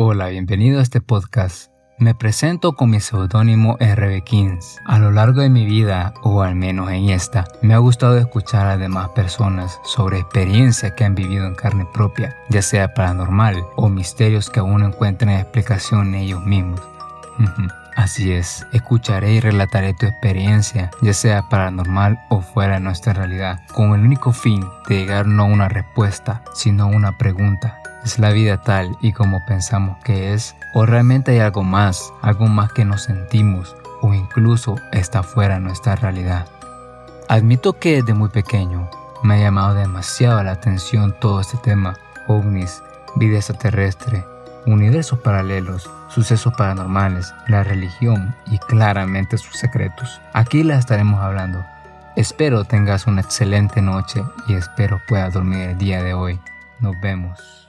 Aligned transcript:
Hola, 0.00 0.28
bienvenido 0.28 0.78
a 0.78 0.82
este 0.82 1.00
podcast. 1.00 1.72
Me 1.98 2.14
presento 2.14 2.76
con 2.76 2.88
mi 2.88 3.00
seudónimo 3.00 3.76
RB 3.80 4.22
Kings. 4.22 4.78
A 4.86 5.00
lo 5.00 5.10
largo 5.10 5.40
de 5.40 5.50
mi 5.50 5.66
vida, 5.66 6.14
o 6.22 6.42
al 6.42 6.54
menos 6.54 6.92
en 6.92 7.08
esta, 7.08 7.48
me 7.62 7.74
ha 7.74 7.78
gustado 7.78 8.16
escuchar 8.16 8.68
a 8.68 8.76
demás 8.76 9.08
personas 9.08 9.80
sobre 9.82 10.20
experiencias 10.20 10.92
que 10.92 11.04
han 11.04 11.16
vivido 11.16 11.46
en 11.46 11.56
carne 11.56 11.84
propia, 11.92 12.36
ya 12.48 12.62
sea 12.62 12.94
paranormal 12.94 13.56
o 13.74 13.88
misterios 13.88 14.50
que 14.50 14.60
aún 14.60 14.82
no 14.82 14.86
encuentran 14.86 15.32
explicación 15.32 16.14
en 16.14 16.20
ellos 16.20 16.44
mismos. 16.44 16.80
Así 17.96 18.30
es, 18.30 18.68
escucharé 18.72 19.32
y 19.32 19.40
relataré 19.40 19.94
tu 19.94 20.06
experiencia, 20.06 20.92
ya 21.02 21.12
sea 21.12 21.48
paranormal 21.48 22.20
o 22.28 22.40
fuera 22.40 22.74
de 22.74 22.80
nuestra 22.80 23.14
realidad, 23.14 23.62
con 23.74 23.94
el 23.94 24.02
único 24.02 24.30
fin 24.32 24.64
de 24.88 24.98
llegar 24.98 25.26
no 25.26 25.42
a 25.42 25.46
una 25.46 25.68
respuesta, 25.68 26.44
sino 26.54 26.84
a 26.84 26.86
una 26.86 27.18
pregunta. 27.18 27.80
¿Es 28.04 28.18
la 28.18 28.30
vida 28.30 28.62
tal 28.62 28.96
y 29.00 29.12
como 29.12 29.44
pensamos 29.44 29.98
que 30.04 30.32
es? 30.32 30.54
¿O 30.72 30.86
realmente 30.86 31.32
hay 31.32 31.40
algo 31.40 31.64
más, 31.64 32.12
algo 32.22 32.46
más 32.46 32.72
que 32.72 32.84
nos 32.84 33.02
sentimos 33.02 33.76
o 34.00 34.14
incluso 34.14 34.76
está 34.92 35.22
fuera 35.22 35.54
de 35.54 35.60
nuestra 35.60 35.96
realidad? 35.96 36.46
Admito 37.28 37.78
que 37.78 37.96
desde 37.96 38.14
muy 38.14 38.28
pequeño 38.30 38.88
me 39.22 39.34
ha 39.34 39.38
llamado 39.38 39.74
demasiado 39.74 40.42
la 40.42 40.52
atención 40.52 41.14
todo 41.20 41.40
este 41.40 41.58
tema, 41.58 41.98
ovnis, 42.28 42.82
vida 43.16 43.36
extraterrestre, 43.36 44.24
universos 44.64 45.18
paralelos, 45.18 45.90
sucesos 46.08 46.54
paranormales, 46.54 47.34
la 47.48 47.64
religión 47.64 48.34
y 48.46 48.58
claramente 48.58 49.38
sus 49.38 49.56
secretos. 49.56 50.20
Aquí 50.32 50.62
la 50.62 50.78
estaremos 50.78 51.20
hablando. 51.20 51.64
Espero 52.16 52.64
tengas 52.64 53.06
una 53.06 53.20
excelente 53.20 53.82
noche 53.82 54.22
y 54.46 54.54
espero 54.54 55.00
puedas 55.06 55.34
dormir 55.34 55.70
el 55.70 55.78
día 55.78 56.02
de 56.02 56.14
hoy. 56.14 56.40
Nos 56.80 56.98
vemos. 57.00 57.67